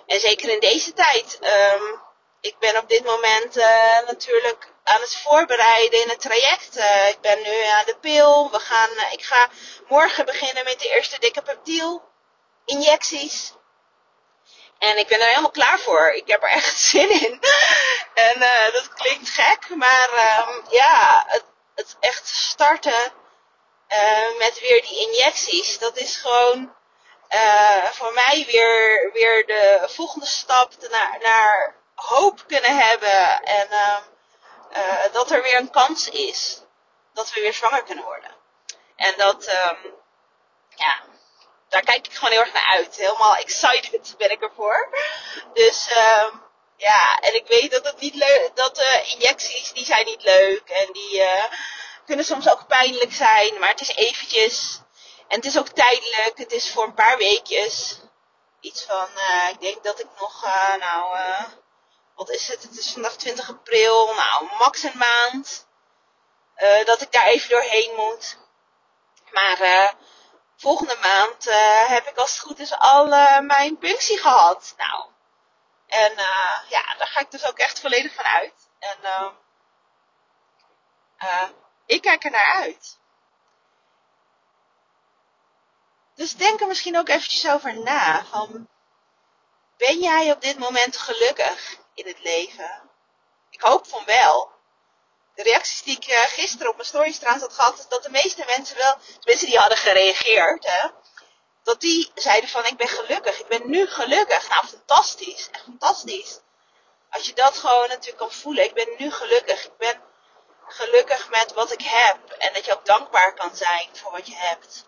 En 0.06 0.20
zeker 0.20 0.50
in 0.50 0.60
deze 0.60 0.94
tijd. 0.94 1.40
Um, 1.42 2.04
ik 2.42 2.60
ben 2.60 2.78
op 2.78 2.90
dit 2.90 3.04
moment 3.04 3.58
uh, 3.58 4.00
natuurlijk 4.08 4.68
aan 4.84 5.02
het 5.02 5.16
voorbereiden 5.16 6.02
in 6.02 6.10
het 6.10 6.22
traject. 6.22 6.78
Uh, 6.78 7.08
ik 7.08 7.22
ben 7.22 7.42
nu 7.42 7.64
aan 7.64 7.86
de 7.86 7.98
pil. 8.02 8.52
We 8.52 8.60
gaan, 8.60 8.90
uh, 8.90 9.12
ik 9.12 9.24
ga 9.24 9.50
morgen 9.88 10.26
beginnen 10.26 10.64
met 10.64 10.80
de 10.80 10.90
eerste 10.90 11.20
dikke 11.20 11.42
peptiel 11.42 12.04
injecties. 12.66 13.54
En 14.78 14.98
ik 14.98 15.08
ben 15.08 15.20
er 15.20 15.28
helemaal 15.28 15.52
klaar 15.52 15.80
voor. 15.80 16.10
Ik 16.10 16.28
heb 16.28 16.44
er 16.44 16.50
echt 16.50 16.80
zin 16.90 17.10
in. 17.10 17.40
En 18.16 18.42
uh, 18.42 18.74
dat 18.74 18.94
klinkt 18.94 19.30
gek, 19.30 19.76
maar 19.76 20.10
um, 20.48 20.66
ja, 20.70 21.24
het, 21.28 21.44
het, 21.76 21.96
echt 22.00 22.28
starten 22.28 23.14
uh, 23.90 24.38
met 24.38 24.60
weer 24.60 24.82
die 24.82 25.08
injecties, 25.08 25.80
dat 25.80 25.98
is 25.98 26.18
gewoon 26.18 26.76
uh, 27.30 27.86
voor 27.86 28.14
mij 28.14 28.46
weer, 28.52 29.10
weer 29.14 29.46
de 29.46 29.84
volgende 29.88 30.26
stap 30.26 30.72
naar, 30.90 31.18
naar 31.22 31.76
hoop 31.96 32.44
kunnen 32.48 32.78
hebben. 32.78 33.44
En 33.44 33.68
uh, 34.72 35.14
dat 35.14 35.32
er 35.32 35.42
weer 35.42 35.58
een 35.58 35.70
kans 35.70 36.10
is 36.10 36.62
dat 37.14 37.34
we 37.34 37.42
weer 37.42 37.54
zwanger 37.54 37.84
kunnen 37.84 38.04
worden. 38.04 38.32
En 38.96 39.14
dat, 39.18 39.48
um, 39.48 39.94
ja, 40.70 41.02
daar 41.70 41.82
kijk 41.82 42.08
ik 42.08 42.14
gewoon 42.14 42.32
heel 42.32 42.42
erg 42.42 42.54
naar 42.54 42.76
uit. 42.78 42.96
Helemaal 42.96 43.36
excited 43.36 44.16
ben 44.18 44.32
ik 44.32 44.42
ervoor. 44.42 44.90
Dus 45.54 45.90
um, 45.92 46.45
ja, 46.78 47.20
en 47.20 47.36
ik 47.36 47.48
weet 47.48 47.72
dat 47.72 47.86
het 47.86 48.00
niet 48.00 48.16
leuk, 48.16 48.52
dat 48.54 48.80
uh, 48.80 49.14
injecties 49.14 49.74
die 49.74 49.86
zijn 49.86 50.06
niet 50.06 50.24
leuk 50.24 50.70
en 50.70 50.94
die 50.94 51.20
uh, 51.20 51.44
kunnen 52.06 52.26
soms 52.26 52.50
ook 52.50 52.68
pijnlijk 52.68 53.14
zijn, 53.14 53.60
maar 53.60 53.70
het 53.70 53.82
is 53.82 53.96
eventjes 53.96 54.80
en 55.28 55.36
het 55.36 55.46
is 55.46 55.58
ook 55.58 55.70
tijdelijk. 55.70 56.38
Het 56.38 56.52
is 56.52 56.72
voor 56.72 56.84
een 56.84 56.94
paar 56.94 57.18
weekjes. 57.18 58.00
Iets 58.60 58.84
van, 58.84 59.08
uh, 59.16 59.50
ik 59.50 59.62
denk 59.62 59.84
dat 59.84 60.00
ik 60.00 60.08
nog, 60.20 60.44
nou, 60.80 61.18
wat 62.16 62.30
is 62.30 62.48
het? 62.48 62.64
Het 62.64 62.78
is 62.78 62.92
vandaag 62.92 63.16
20 63.16 63.50
april, 63.50 64.14
nou, 64.14 64.46
max 64.60 64.84
een 64.84 64.98
maand. 64.98 65.68
dat 66.86 67.02
ik 67.02 67.12
daar 67.12 67.26
even 67.26 67.50
doorheen 67.50 67.96
moet. 67.96 68.38
Maar 69.32 69.94
volgende 70.58 70.98
maand 71.02 71.46
heb 71.88 72.08
ik 72.08 72.18
als 72.18 72.32
het 72.32 72.40
goed 72.40 72.60
is 72.60 72.78
al 72.78 73.08
mijn 73.42 73.78
punctie 73.78 74.18
gehad. 74.18 74.74
Nou, 74.78 75.06
en 75.96 76.12
uh, 76.12 76.70
ja, 76.70 76.96
daar 76.98 77.08
ga 77.08 77.20
ik 77.20 77.32
dus 77.32 77.46
ook 77.46 77.58
echt 77.58 77.80
volledig 77.80 78.14
van 78.14 78.26
uit. 78.26 78.70
En 78.80 79.00
ik 81.86 82.02
kijk 82.02 82.24
er 82.24 82.32
naar 82.32 82.54
uit. 82.54 82.98
Dus 86.16 86.36
denk 86.36 86.62
er 86.62 86.68
misschien 86.68 86.98
ook 86.98 87.10
eventjes 87.10 87.50
over 87.50 87.80
na. 87.80 88.26
Van, 88.26 88.68
ben 89.78 90.00
jij 90.00 90.32
op 90.32 90.42
dit 90.42 90.58
moment 90.58 90.98
gelukkig 90.98 91.78
in 91.94 92.08
het 92.08 92.20
leven? 92.20 92.90
Ik 93.50 93.62
hoop 93.62 93.88
van 93.88 94.06
wel 94.06 94.52
de 95.36 95.44
reacties 95.44 95.84
die 95.84 95.98
ik 95.98 96.08
uh, 96.08 96.20
gisteren 96.20 96.70
op 96.70 96.76
mijn 96.76 96.88
stories 96.88 97.18
trouwens 97.18 97.46
had 97.46 97.56
gehad, 97.56 97.80
is 97.80 97.88
dat 97.88 98.04
de 98.04 98.10
meeste 98.10 98.44
mensen 98.48 98.78
wel, 98.78 98.98
mensen 99.24 99.48
die 99.48 99.58
hadden 99.58 99.78
gereageerd, 99.78 100.66
hè, 100.66 100.88
dat 101.66 101.82
die 101.82 102.12
zeiden 102.16 102.50
van 102.50 102.66
ik 102.66 102.78
ben 102.78 102.88
gelukkig, 102.88 103.40
ik 103.40 103.48
ben 103.48 103.70
nu 103.70 103.88
gelukkig. 103.88 104.50
Nou, 104.50 104.66
fantastisch, 104.66 105.50
echt 105.52 105.64
fantastisch. 105.64 106.40
Als 107.10 107.26
je 107.26 107.34
dat 107.34 107.58
gewoon 107.58 107.88
natuurlijk 107.88 108.18
kan 108.18 108.32
voelen, 108.32 108.64
ik 108.64 108.74
ben 108.74 108.90
nu 108.98 109.12
gelukkig, 109.12 109.66
ik 109.66 109.78
ben 109.78 110.02
gelukkig 110.68 111.30
met 111.30 111.54
wat 111.54 111.72
ik 111.72 111.82
heb 111.82 112.30
en 112.30 112.54
dat 112.54 112.66
je 112.66 112.74
ook 112.74 112.86
dankbaar 112.86 113.34
kan 113.34 113.56
zijn 113.56 113.90
voor 113.92 114.12
wat 114.12 114.28
je 114.28 114.36
hebt. 114.36 114.86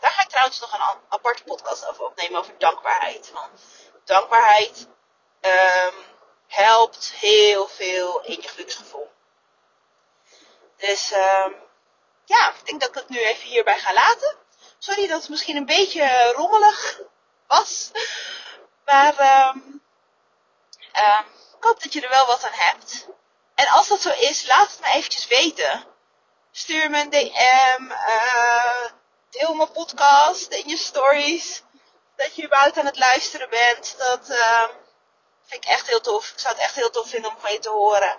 Daar 0.00 0.10
ga 0.10 0.22
ik 0.22 0.28
trouwens 0.28 0.60
nog 0.60 0.72
een 0.72 1.00
aparte 1.08 1.44
podcast 1.44 1.86
over 1.86 2.04
opnemen, 2.04 2.40
over 2.40 2.58
dankbaarheid. 2.58 3.30
Want 3.32 3.60
dankbaarheid 4.04 4.86
um, 5.40 5.94
helpt 6.46 7.12
heel 7.12 7.68
veel 7.68 8.20
in 8.24 8.38
je 8.40 8.48
geluksgevoel. 8.48 9.10
Dus 10.76 11.12
uh, 11.12 11.46
ja, 12.24 12.48
ik 12.50 12.64
denk 12.64 12.80
dat 12.80 12.88
ik 12.88 12.94
het 12.94 13.08
nu 13.08 13.18
even 13.18 13.48
hierbij 13.48 13.78
ga 13.78 13.92
laten. 13.92 14.36
Sorry 14.78 15.06
dat 15.06 15.20
het 15.20 15.30
misschien 15.30 15.56
een 15.56 15.66
beetje 15.66 16.32
rommelig 16.36 17.00
was. 17.46 17.90
Maar 18.84 19.46
um, 19.52 19.82
ik 21.56 21.64
hoop 21.64 21.82
dat 21.82 21.92
je 21.92 22.00
er 22.00 22.08
wel 22.08 22.26
wat 22.26 22.44
aan 22.44 22.52
hebt. 22.52 23.06
En 23.54 23.66
als 23.66 23.88
dat 23.88 24.00
zo 24.00 24.10
is, 24.10 24.46
laat 24.46 24.70
het 24.70 24.80
me 24.80 24.86
eventjes 24.86 25.26
weten. 25.26 25.84
Stuur 26.50 26.90
me 26.90 27.00
een 27.00 27.10
DM. 27.10 27.82
Uh, 27.90 28.84
deel 29.30 29.54
mijn 29.54 29.72
podcast 29.72 30.52
in 30.52 30.68
je 30.68 30.76
stories. 30.76 31.62
Dat 32.16 32.36
je 32.36 32.44
überhaupt 32.44 32.78
aan 32.78 32.86
het 32.86 32.98
luisteren 32.98 33.50
bent. 33.50 33.94
Dat 33.98 34.30
uh, 34.30 34.68
vind 35.44 35.64
ik 35.64 35.70
echt 35.70 35.86
heel 35.86 36.00
tof. 36.00 36.30
Ik 36.30 36.38
zou 36.38 36.54
het 36.54 36.62
echt 36.62 36.74
heel 36.74 36.90
tof 36.90 37.08
vinden 37.08 37.30
om 37.30 37.40
van 37.40 37.52
je 37.52 37.58
te 37.58 37.68
horen. 37.70 38.18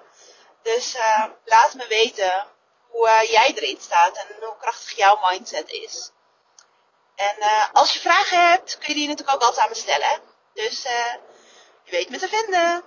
Dus 0.61 0.97
laat 1.45 1.73
me 1.73 1.87
weten 1.87 2.47
hoe 2.87 3.07
uh, 3.07 3.31
jij 3.31 3.53
erin 3.53 3.81
staat 3.81 4.17
en 4.17 4.25
hoe 4.39 4.57
krachtig 4.59 4.97
jouw 4.97 5.19
mindset 5.29 5.69
is. 5.69 6.11
En 7.27 7.35
uh, 7.39 7.65
als 7.73 7.93
je 7.93 7.99
vragen 7.99 8.49
hebt, 8.49 8.77
kun 8.77 8.87
je 8.87 8.99
die 8.99 9.07
natuurlijk 9.07 9.35
ook 9.35 9.43
altijd 9.43 9.63
aan 9.63 9.69
me 9.69 9.75
stellen. 9.75 10.19
Dus 10.53 10.83
je 11.83 11.91
weet 11.91 12.09
me 12.09 12.17
te 12.17 12.27
vinden. 12.27 12.83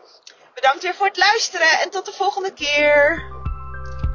Bedankt 0.55 0.83
weer 0.83 0.95
voor 0.95 1.07
het 1.07 1.19
luisteren 1.19 1.81
en 1.81 1.91
tot 1.91 2.07
de 2.07 2.13
volgende 2.13 2.53
keer. 2.53 3.25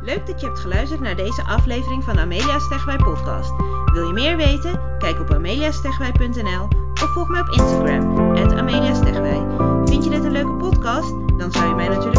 Leuk 0.02 0.28
dat 0.28 0.40
je 0.42 0.48
hebt 0.48 0.60
geluisterd 0.60 1.00
naar 1.00 1.16
deze 1.16 1.44
aflevering 1.44 2.04
van 2.04 2.20
Amelia 2.20 2.60
Stegwij 2.60 2.96
podcast. 2.96 3.52
Wil 3.94 4.08
je 4.08 4.14
meer 4.14 4.38
weten? 4.38 4.98
Kijk 4.98 5.20
op 5.20 5.34
ameliastegwij.nl 5.34 6.68
of 7.04 7.14
volg 7.14 7.28
mij 7.28 7.42
op 7.42 7.50
Instagram, 7.50 8.36
Amelia 8.58 8.94
Stegwij. 8.94 9.46
Vind 9.86 10.04
je 10.04 10.10
dit 10.10 10.24
een 10.24 10.32
leuke 10.32 10.56
podcast? 10.56 11.10
Dan 11.38 11.52
zou 11.52 11.68
je 11.68 11.76
mij 11.76 11.88
natuurlijk 11.88 12.17